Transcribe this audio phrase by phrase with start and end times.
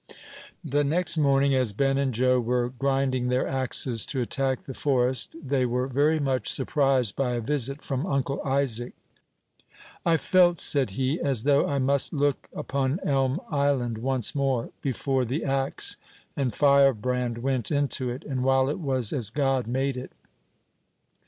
[0.63, 5.35] The next morning, as Ben and Joe were grinding their axes to attack the forest,
[5.39, 8.93] they were very much surprised by a visit from Uncle Isaac.
[10.03, 15.23] "I felt," said he, "as though I must look upon Elm Island once more, before
[15.23, 15.97] the axe
[16.35, 20.13] and firebrand went into it, and while it was as God made it.